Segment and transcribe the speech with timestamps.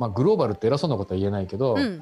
[0.00, 2.00] まあ、グローバルって偉そうなことは言えないけど、うん。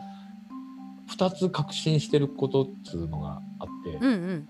[1.10, 4.48] 2つ確信してることっつうのがあって、うんうん。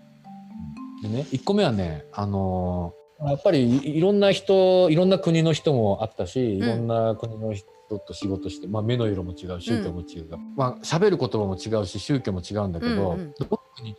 [1.03, 7.67] でね1個目はね、あのーやっぱりいいろんな人いろんな国の人もあったしいろんな国の人
[7.99, 13.35] と仕事して、まあ、目の色も違う宗教も違う、まあ喋る言葉も違うし宗教も違うんだけど、うんうん。
[13.37, 13.97] どの国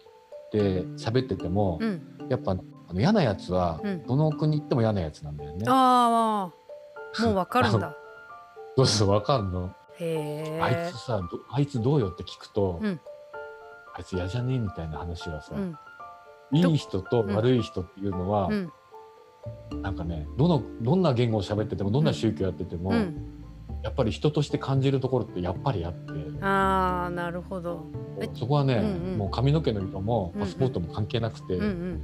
[0.53, 2.01] で喋ってても、うん。
[2.29, 4.03] やっぱあの嫌なやつはうん。
[4.05, 5.65] どの国行っても嫌なやつなんだよね。
[5.67, 6.53] あ
[7.17, 7.93] あもう わかるんだ
[8.79, 13.01] どうそうわかんの、へあいえつさどあいつどうよって聞くと、うん。
[13.93, 15.75] あいつ嫌じゃねえみたいな話はさ、うん。
[16.53, 18.71] いい人と悪い人っていうのは、うん。
[19.81, 23.43] なんかねどのどんな言語を喋っててもどんな宗教やってても、うん。
[23.83, 26.13] やっぱり人として感じるところってやっぱりあって。
[26.41, 27.85] ああなるほど。
[28.21, 29.17] えそこはね、うんうん。
[29.17, 32.01] もう髪の毛の色もパスポートも関係なくて、うんうん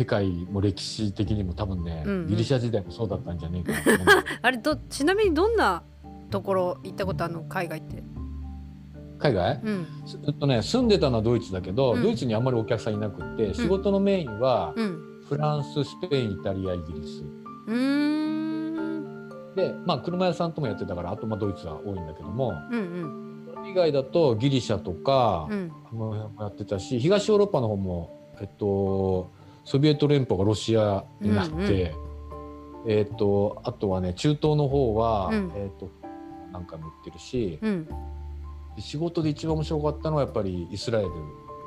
[0.00, 2.26] 世界も歴史的にも多分ね、うんうん。
[2.26, 5.82] ギリシャ時代もそうだったんじゃねえかな あれどちなみにどんな
[6.30, 8.02] ところ行ったことあるの海外って？
[9.18, 9.60] 海外？
[9.62, 9.86] うん。
[10.06, 12.02] すえっとね住んでたのはドイツだけど、うん。
[12.02, 14.98] ドイツにあんまりお客さんいなくって仕事のメインはうん。
[15.28, 17.22] フランススペインイタリアイギリス。
[17.66, 19.54] うーん。
[19.54, 25.72] でまあ車屋さんともやってたからあとまあドイツは多いんだけどもうんそれ以外だとギリシャとか、うんうん。
[25.90, 29.32] あの辺もやってたし東ヨーロッパの方も、えっと、
[29.64, 31.66] ソビエト連邦がロシアになって、うんう
[32.88, 32.90] ん。
[32.90, 35.52] えっと、あとはね中東の方は、うん。
[35.54, 35.90] えっと、
[36.52, 37.84] なんかも売ってるし、うん。
[37.84, 37.92] で
[38.80, 41.10] 仕事で一番面白かったのはやっぱりイスラエル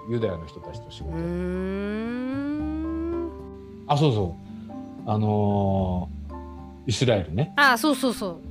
[0.09, 3.30] ユダヤの人たちと仕事、うーん。
[3.88, 4.35] あそうそ
[5.07, 5.09] う。
[5.09, 6.23] あのー
[6.85, 7.53] イスラエルね。
[7.55, 8.41] あそうそうそう。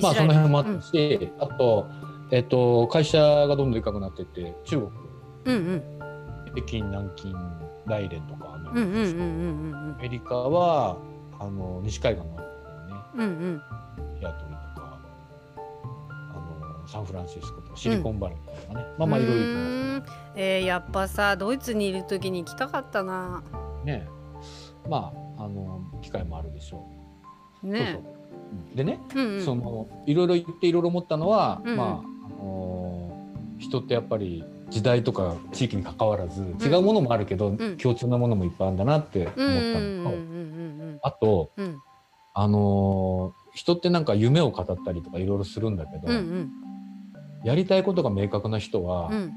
[0.00, 1.88] まあその辺もあったし、あと,、
[2.30, 4.90] えっと会社がどんどんでかくなってって中国。
[5.46, 5.82] うんうん。
[6.54, 7.32] 北京南京
[7.88, 10.96] 大連とかアメリカは
[11.38, 12.42] あの西海岸のね
[13.14, 13.62] うんうんうん。
[14.20, 15.00] シアトルとか
[16.00, 23.42] あのサンフランシスコとかシリコンバレーとかね、まあまあいろいうろえー、やっぱさドイツにいる時に行きたかったな。
[23.84, 24.08] ね。
[24.88, 26.86] まああの機会もあるでしょ
[27.62, 27.66] う。
[27.66, 28.00] ね。
[28.74, 29.44] でね、うんうん。
[29.44, 31.76] そのいろいろ言っていろいろ思ったのは、うん。
[31.76, 33.16] まああの
[33.58, 37.76] 人ってやっぱり時代とか地域に関わらず、違うものもあるけど、ん。
[37.76, 41.66] 共通なものもいっぱいあるんだなって思ったうんうんのと、うんあとうん。
[41.66, 41.78] うん
[42.32, 46.50] あの人ってなんか夢を語ったりとかいろいろするんだけど、うんうん。
[47.44, 49.32] やりたいことが明確な人は、うん。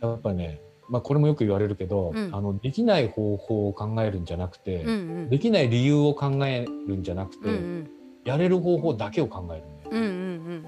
[0.00, 2.30] やっぱりね、まあ、これもよく言われるけど、うん。
[2.32, 4.92] あのできない方法を考えるんじゃなくて、うんう
[5.26, 5.28] ん。
[5.28, 7.90] できない理由を考えるんじゃなくて、うんうん。
[8.24, 9.90] やれる方法だけを考えるんだよ。
[9.90, 10.12] うんうんう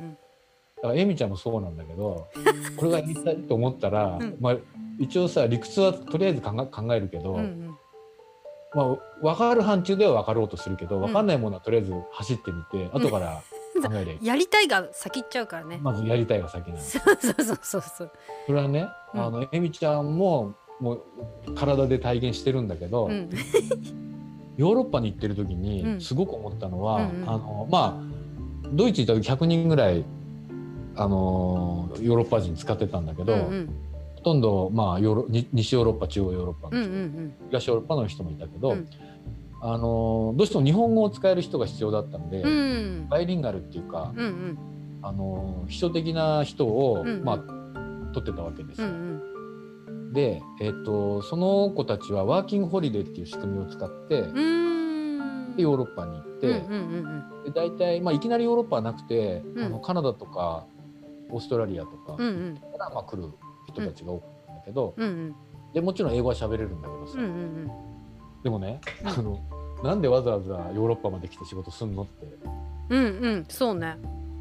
[0.01, 0.20] んだ
[0.83, 2.29] からエミちゃんもそうなんだけど
[2.77, 4.37] これがやりたいと思ったら、うん。
[4.41, 4.57] まあ、
[4.99, 7.79] 一応さ理屈はとりあえず考え考えるけど、うんうん。
[8.75, 11.01] まあ、分かる範疇では分かろうとするけどん。
[11.01, 13.43] 分かんないものはとりあえず走ってみて、後から
[13.83, 14.19] 考えりゃいい。
[14.27, 15.79] やりたいが先行っちゃうからね。
[15.83, 16.99] まずやりたいが先なんです。
[16.99, 18.11] そうそうそうそう。
[18.47, 19.21] それはね、うん。
[19.21, 21.03] あのエミちゃんももう
[21.55, 23.29] 体で体現してるんだけど、うん。
[24.57, 25.61] ヨーロッパに行ってる時うん。
[25.61, 27.29] にすごく思ったのは、うんうん。
[27.29, 28.11] あのまあ
[28.73, 30.05] ドイツ行った時100人ぐらい
[30.97, 33.67] あのヨーロッパ人使ってたんだけど、うんうん。
[34.17, 37.35] ほとんど、まあ、ヨーロに西ヨーロッパ中央ヨーロッパうんうの人、ん。
[37.49, 38.87] 東ヨーロッパの人もいたけど、うん。
[39.63, 42.51] あのどうしても日本語を使える人が必要だったんで、うん。
[42.51, 42.55] う
[43.07, 44.59] んバイリンガルっていうか、うんうん。
[45.03, 47.39] あの秘書的な人を、うんまあ、
[48.13, 48.91] 取ってたわけですうよ。
[48.91, 50.13] ん。
[50.13, 55.57] で、えっとその子たちはワーキングホリデーっていう仕組みを使って、うんうん。
[55.57, 57.45] でヨーロッパに行って、うんうんうん。
[57.45, 59.65] で大体、まあ、いきなりヨーロッパはなくて、うん。
[59.65, 60.67] あのカナダとか
[61.33, 62.57] オーストラリアとかうんうん。
[62.57, 63.29] から、まあ、来る
[63.69, 65.09] 人たちが多かったんだけど、うん。
[65.09, 65.35] うん
[65.73, 67.71] でもちろん英語は喋れるんだけどさ、うんうん
[68.43, 69.09] でもね、うん。
[69.09, 69.39] あの
[69.85, 72.39] なんでわざわざヨーロッパまで来て仕事すんのって。
[72.91, 73.45] うんうん。
[73.49, 73.97] そうね。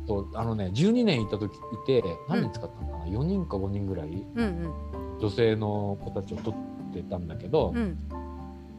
[0.07, 4.73] そうあのね12年いた時いて何人使ったのかな、4人か5人ぐらいうん
[5.21, 6.56] 女性の子たちを取
[6.89, 7.97] ってたんだけど、うんうん。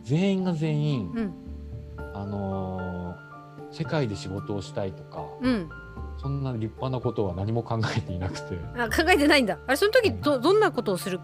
[0.02, 1.32] 全員が全員、うん。
[2.14, 3.30] あのー
[3.72, 5.70] 世界で仕事をしたいとかうん
[6.20, 8.58] そんな立派なことは何も考えていなくて。
[8.76, 9.58] あ考えてないんだ。
[9.66, 11.20] あれその時どどんなことをする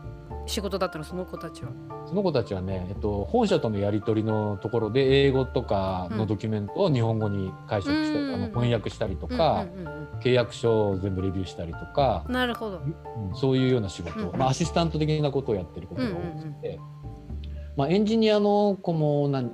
[0.46, 1.04] 仕事だったの？
[1.04, 1.70] その子たちは。
[2.06, 8.34] その子たちはね、えっと、本社とのやり取りのところで英語とかのドキュメントを日本語に解釈したり、うん。
[8.34, 12.78] あの翻訳したりとか、うんうんうん契約書を全部レビューしたりとか、うんなるほど。
[12.78, 12.96] うん
[13.34, 16.80] そういうような仕事、うんまあ、アシスタント的なことをやってることが多くて、
[17.76, 19.50] まあ、エンジニアの子も何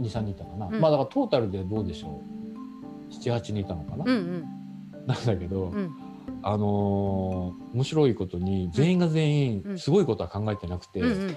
[0.00, 0.80] 23人いたかな、うん。
[0.80, 2.37] まあだからトータルでどうでしょう？
[3.10, 4.44] 78人いたのかな、うんうん。
[5.06, 5.90] なんだけど、うん。
[6.42, 9.70] あのー面白いことに全員が全うん。
[9.72, 11.36] 員すごいことは考えてなくて、うんうん。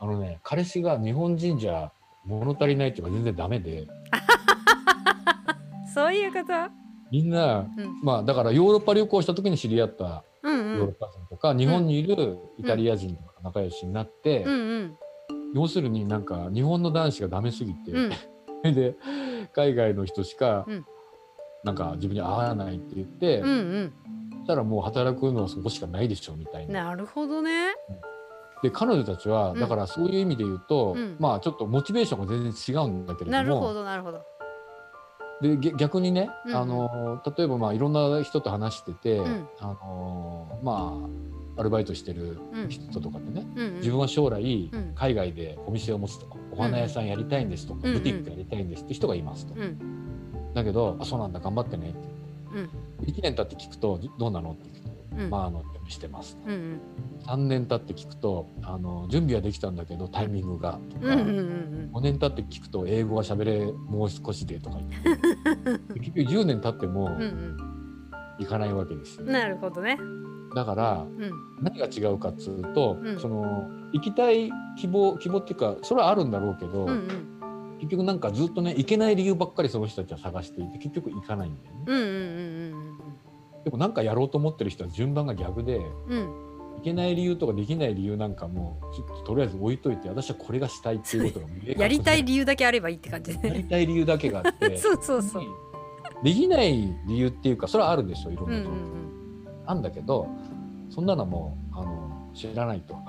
[0.00, 1.90] あのね彼氏が日本人じゃ
[2.26, 3.86] 物足りないっていうか全然ダメで。
[5.94, 6.46] そういうこと？
[7.10, 8.00] みんなうん。
[8.02, 10.78] まあだからヨーロッパ旅行した時に知り合ったうんうん。
[10.78, 14.96] ヨーロッパ人とか、日本にいるイタリア人とか仲良しになって、うんうん。
[15.54, 17.92] 要するになんか日本の男子がダメすぎて、
[18.66, 18.96] れで
[19.52, 20.86] 海外の人しかうん。
[21.64, 23.92] なんか自分に合わないって言って、うんうん。
[24.30, 26.84] そしたらもう働くのはそこしかないでしょみたいな。
[26.84, 27.74] なるほどね。
[28.62, 29.60] で彼女たちはうん。
[29.60, 31.16] だからそういう意味で言うと、うん。
[31.18, 34.22] まあちょっとモチベーションが全然違うんだけれなるほどもどなるほど。
[35.42, 39.48] でげ逆にね、うんあの例えばまあいろんな人と話してて、ん。
[39.58, 40.96] あのま
[41.56, 42.68] あアルバイトしてるうん。
[42.68, 43.74] 人とかでね、うんうん。
[43.76, 44.94] 自分は将来うん。
[44.94, 49.78] 海外でお店を持つとか、お花屋さんやりたいんですとか、ブティックやりたいんですって人がいますと、うん。
[50.54, 51.98] だけど「あそうなんだ頑張ってね」って
[52.54, 52.70] うん。
[53.06, 55.30] 1年経って聞くと「どうなの?」って聞くと「うん。
[55.30, 56.80] まああの準備してます」うんうん。
[57.26, 65.94] 3年経って聞くとあの「準備はできたんだけどタイミングが」とか、うんうんうん5年経って聞くと「英語は喋れもう少しで」とか言って。
[66.00, 67.56] 結局10年経ってもうんうん。
[68.38, 69.98] いかないわけですよ、うんなるほどね
[70.56, 71.30] だからうん。
[71.62, 73.20] 何が違うかっつうと、うん。
[73.20, 77.76] その行きたい希望希望っていうかそれはあるんだろうけど、うんうん。
[77.78, 81.82] 結局なんかずっとね行けない理由ばっかりその人たちは探していて結局行かないんだよね。
[81.86, 82.98] うんうんうん
[83.64, 85.76] でもなんかやろうと思ってる人は順番が逆で
[86.08, 86.40] うん。
[86.40, 93.32] うん行けない理由とかできない理由なんかもうちょっととりあえず置いといて私はこれがしたいっていうことがやりたい理由だけあればいいって感じ。
[93.32, 95.42] やでりたい理由だけがあって そうそうそう。
[96.22, 98.86] できない理由っていうかそれはあるでしょいろんうんうなところ、ん。
[99.66, 100.28] あんだけど
[100.90, 102.96] そんなのはもうあの知らないと。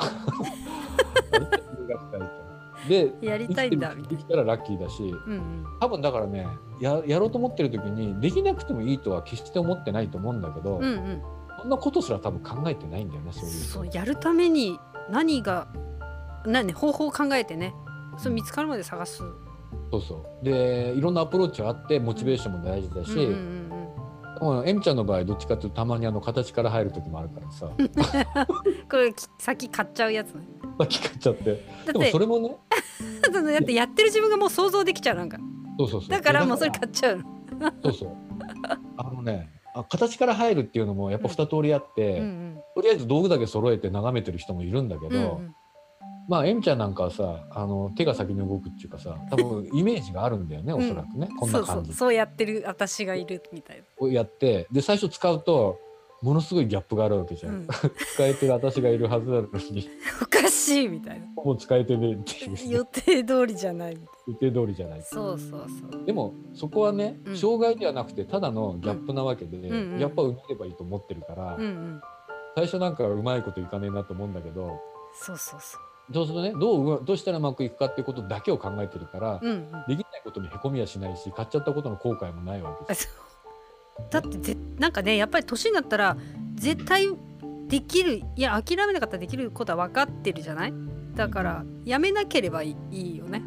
[2.88, 5.65] でうんやりたいんだみたい生きたらラッキーだしなうんうん。
[5.79, 6.47] 多分だからね
[6.79, 11.21] ややろうと思ってる時にできなくてもいいとは決して思ってないと思うんだけど、うんうん。
[11.59, 15.68] そんなことすら多分考えてないんだよねそういう人そうやるために何が
[16.45, 17.73] 何ね方法を考えてね。
[18.18, 19.23] それ見つかるまで探す。
[19.91, 20.45] そうそう。
[20.45, 23.56] でいろんなアプローチはあってモチベーションも大事だし、うんうんうん
[24.39, 27.71] でもエミちゃんの場合どっちかっていうとたまにあの形から入る時もあるからさ。
[28.89, 30.41] これき先買っちゃうやつね。
[30.79, 31.63] 先買っちゃって。
[31.91, 32.55] でもそれもね。
[33.31, 35.37] だってやってる自分がもう想像できちゃうなんか。
[35.79, 36.09] そうそうそう。
[36.09, 37.23] だからもうそれだ買っちゃうの。
[37.83, 38.09] そうそう。
[38.97, 42.59] あのねあ形から入るっていうのもやっぱ二通りあって、うん。
[42.75, 45.55] とりあえず道具だけ揃えて眺めてる人もいるんだけど、うんうん
[46.27, 50.79] まあエミちゃんなんかはさあの手が先に動くっていうかさ多分イメージがあるんだよね、うん。
[50.79, 51.29] おそらくね。
[51.39, 51.91] こんそうそな感じ。
[51.91, 52.13] うそう。
[52.13, 53.83] やってる私がいるみたいな。
[53.97, 55.79] をやってで最初使うと
[56.21, 57.68] ものすごいギャップがあるわけじゃん、うん。
[58.13, 59.89] 使えてる私がいるはずなのに。
[60.21, 61.27] おかしいみたいな。
[61.44, 63.97] もう使えてねえっていう予定通りじゃない
[64.27, 66.06] 予定通りじゃないなそうそうそう。
[66.06, 67.38] でもそこはね、うん。
[67.38, 70.00] 障害ではなくてただのギャップなわけで、うんうん。
[70.00, 72.01] やっぱ埋めればいいと思ってるから、うんうん。
[72.57, 74.81] 最初なんかうまいこといかねえなと思うんだけど
[75.13, 75.81] そうそうそう
[76.13, 76.51] そうするとね？
[76.51, 79.71] どうどうしたらうまくいくかっていうことだけを考えてるから、うんうん。
[79.88, 83.09] できないことにへこみはしないし買っちゃったことの後悔もないわけです。
[84.09, 86.15] だってぜなんかねやっぱり年になったら
[86.56, 87.07] 絶対
[87.68, 90.74] できるいや諦めなかったらできることは分かってるじゃない？
[91.15, 93.42] だからやめなければいいいいよね。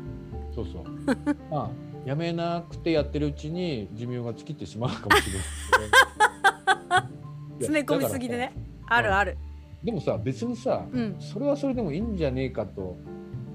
[0.54, 0.84] そうそう。
[1.50, 1.70] まあ
[2.04, 5.36] やめなくてやってるうちに寿命が尽きてしまうかもしれ
[6.98, 7.08] ない。
[7.60, 8.52] 詰め込みすぎでね。
[8.88, 9.38] らあるある
[9.82, 11.16] でもさ別にさうん。
[11.18, 12.98] それはそれでもいいんじゃねえかと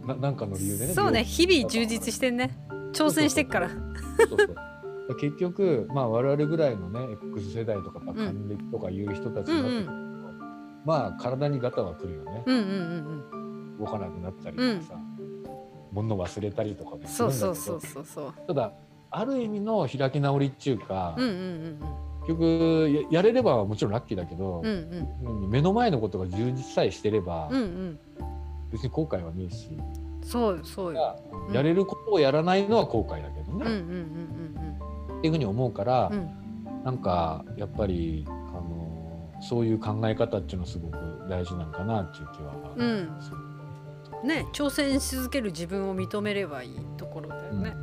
[0.05, 2.57] ななんかの理由でねそうね病日々充実してんね。
[2.93, 3.69] 挑戦してっから。
[3.69, 4.55] そうそう
[5.19, 9.91] 結局、まあ、我々ぐらいのね X 世代とか還暦とかいう人たちになってくると、
[10.83, 12.65] まあ体にガタはくるよね、うんうんう
[13.41, 14.99] ん動かなくなったりとかさ、
[15.91, 17.75] 物忘れたりとかもうんすそうそうるんだけど。
[17.75, 18.71] そうそうそうただ
[19.11, 25.49] ある意味の開き直りっていうか、うんうん結局ややれればもちろんラッキーだけどうんう、ん。
[25.49, 27.63] 目の前のことが充実さえしてれば、うんうん。
[27.63, 27.99] うん
[28.71, 29.69] 別に後悔はねえし、
[30.21, 31.19] そうよそうよ。
[31.47, 31.53] うん。
[31.53, 33.71] やれることをやらないのは後悔だけどね、うんうんう
[35.13, 36.19] んっていうふうに思うから、うん。
[36.19, 36.45] うん
[36.85, 44.27] なんかやっぱりあのそういう考え方っていうのはすごく大事なんかなっていう気はうん。
[44.27, 47.73] ね挑戦し続ける自分を認めればいいところだよね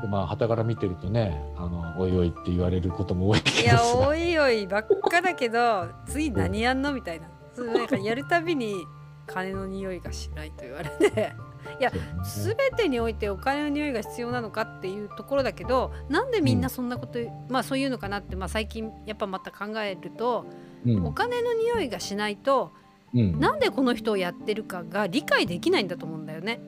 [0.00, 7.28] でまあ傍から見てるとねあのおいおいって言われることも多いけどいやさおいおいばっかだけど次何やんのみたいな。
[7.54, 8.84] そうなんかやるたびに
[9.26, 11.32] 金の匂いがしないと言われて。
[11.80, 11.98] いやね。
[12.22, 20.44] 全てにおいてお金の匂いが必要なのかっていうところだけどなんでみんなそんなこと、まあそういうのかなって、まあ、最近やっぱまた考えると、
[20.84, 21.06] うん。
[21.06, 22.72] お金の匂いがしないと
[23.14, 23.40] うん。
[23.40, 26.60] なんでこの人をやってるかが理解できないんだと思うんだよね。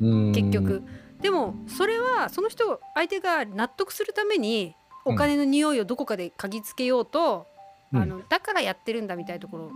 [0.00, 0.32] うん。
[0.32, 0.84] 結局。
[1.20, 7.46] でもそれはその人相手が納得するためにお金の匂いをどこかで嗅ぎつけようと、
[7.92, 8.02] うん。
[8.02, 9.70] あのだからやってるんだみたいなところを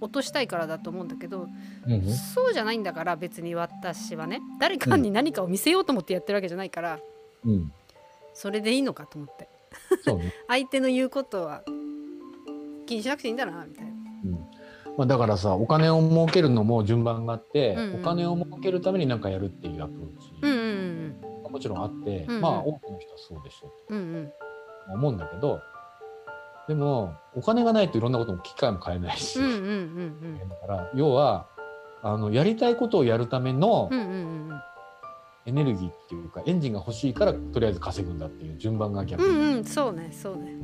[0.00, 1.48] 落としたいからだと思うんだけど、
[1.86, 6.98] うんそうじゃないんだから別に私はね誰かに何かを見せようと思ってやってるわけじゃないから、
[7.44, 7.72] うん。
[8.34, 9.48] それでいいのかと思って。
[10.12, 11.62] ね、 相手の言うことは
[12.86, 13.90] 気にしなくていいんだなみたいな。
[13.90, 14.32] うん。
[14.96, 18.00] まあ、だからさお金を儲けるのも順番があって、うんうん。
[18.00, 20.63] お金を儲けるために何かやるっていうアプローチ、うんうん
[21.54, 22.40] もちろんあって、うんうん。
[22.40, 24.26] まあ多くの人はそうでしょううんうん。
[24.26, 24.32] と
[24.92, 25.60] 思うんだけど
[26.66, 30.48] でもお金がないといろんなことも機会も変えないし、うんうんうんうん。
[30.48, 31.46] だから要は
[32.02, 34.10] あのやりたいことをやるためのうんうんう
[34.54, 34.60] ん
[35.46, 39.22] エネルギーっていうかエンジンが欲しいからとりあえず稼ぐんだっていう順番が逆。
[39.22, 39.64] に、うんうん。
[39.64, 40.56] そうねそうね。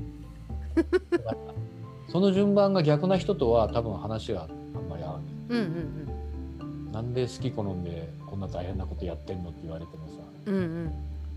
[2.09, 5.25] その順番が逆な人とは多分話があんまり合わない。
[5.51, 6.93] うんうん。
[6.93, 10.63] なんで好き好んでこんな大変なことやってんのって言われてもさうんうん。
[10.63, 10.93] うん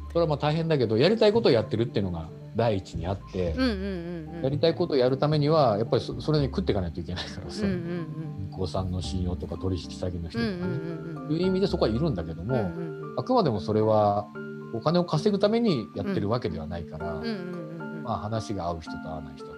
[0.09, 4.43] それはまあ大変だけどやりたいことをやってるっていうのが第一にあってうんう、んうんうん。
[4.43, 8.07] やりたいことをやるためにはやっぱりそそれに食っていかないといけないからさ、うんうん
[8.51, 14.27] 銀行さんの信用とか取引先の人うんとかね、うんうんうんいう意味でそこはいるんだけども、うんうんあくまでもそれは
[14.75, 18.03] お金を稼ぐためにやってるわけではないから、うんうんうんうん。
[18.03, 19.53] まあ話が合う人と合わない人と、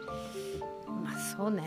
[1.04, 1.64] まあそうね。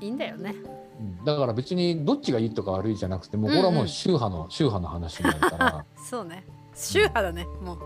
[0.00, 0.54] いいんだよね。
[0.64, 0.80] うん
[1.24, 5.84] だから別にどっちがいいとか悪いじゃなくてもうこれはもう宗派の、宗派の話になるから。
[6.02, 6.44] そうね。
[6.74, 7.46] 宗派だね。
[7.62, 7.78] もう、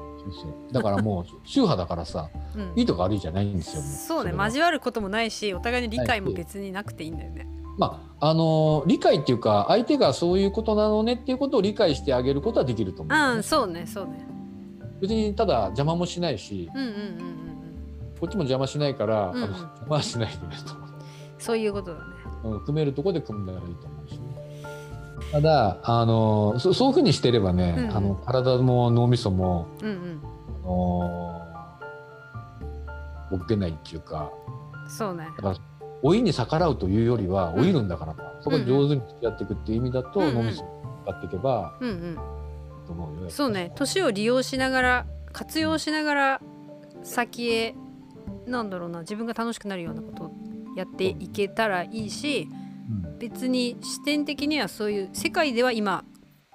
[0.73, 2.73] だからもう宗派だからさうん。
[2.77, 3.83] いいとか悪いじゃないんですよ。
[3.83, 4.33] もそうね。
[4.37, 7.47] 交わることもないしお互いの理解も別になくていいんだよね。
[7.77, 14.27] まああの理解っていうか相手がそういうことなのねっていうことを理解してあげることはできると思う、うんそうねそうね。
[15.01, 17.45] 別にただ邪魔もしないしうんうんうんうんうん。
[18.21, 19.45] こっちも邪魔しないから、うんうん。
[19.45, 20.57] あの邪魔はしないでね
[21.39, 22.05] そういうことだね。
[22.05, 22.14] と、
[22.45, 24.13] うん、組めるとこで組んだらいいと思うし。
[24.13, 24.19] ね。
[25.33, 27.97] ただあのそそういうふうにしてればね、うんうん。
[27.97, 30.21] あの体も脳みそもうんうん。
[30.63, 31.41] あの
[33.39, 34.31] ボケないっていうか。
[34.89, 35.29] そうね。
[35.37, 35.57] だから
[36.03, 37.57] 老いに逆らうというよりはうん。
[37.63, 40.35] 老いるんだから、そこ上手に付き合っていくっていう意味だと、うんうん。
[40.35, 42.19] 脳みそを使っていけばうんうん。
[42.87, 43.31] と思うよ。
[43.31, 43.73] そうね。
[43.75, 46.41] 年を利用しながら活用しながら
[47.03, 47.75] 先へ
[48.47, 50.31] なんだろうな自分が楽しくなるようなことを
[50.77, 52.49] やっていけたらいいし
[52.91, 53.19] うん。
[53.19, 56.05] 別に視点的にはそういう世界では今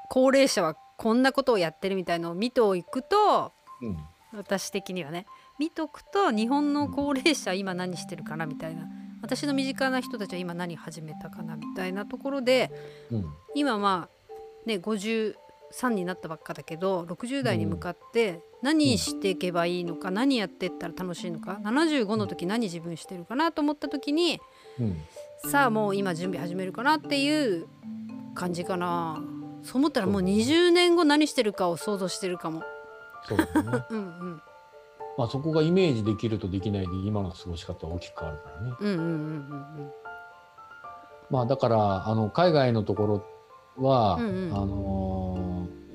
[0.09, 3.97] 高齢者はこんなことをやってるみたいのを見ておくとうん。
[4.31, 5.25] 私的にはね
[5.57, 8.88] 見とくと日本の高齢者は今何してるかなみたいな
[9.21, 12.71] 私の身近な人たちは今何始めたかなみたいなところで
[13.11, 13.25] うん。
[13.55, 15.33] 今まあね53
[15.89, 24.39] になったばっかだけど60代に向かって何していけばいいのか、何やってったら楽しいのか75の時何自分してるかなと思った時に
[24.79, 25.01] うん
[25.49, 27.67] さあもう今準備始めるかなっていう
[28.35, 29.23] 感じかな。
[29.63, 32.63] そう思ったらもう20年後何してるかを想像してるかも。
[33.27, 33.83] そうだね。
[33.89, 34.41] うんうん。
[35.17, 38.73] まあそこがイメージできるとできないで今の過ごし方は大きく変わるからね。
[38.79, 39.91] うんうんうんうん。
[41.29, 43.23] まあだからあの海外のとこ
[43.77, 44.53] ろは、うんうん。
[44.53, 45.28] あのー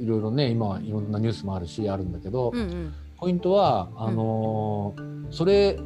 [0.05, 2.93] いろいろね今はいろんなニュースもあるしあるんだけど、うんうん。
[3.17, 5.81] ポイントはあのーそれ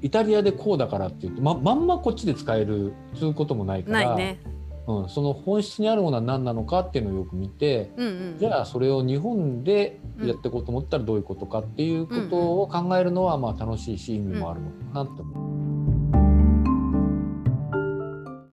[0.00, 4.40] イタリアでこうだからって言ってままんまこっちで使えるそういうこともないからないね。
[4.86, 8.36] うん、その本質にあるものは何なのかっていうのをよく見てうんうん。
[8.38, 15.47] じゃあそれを日本でやっていこうと思ったらどういうことかっていうことを考えるのはまあ楽しいし意味もあるのかなって思う。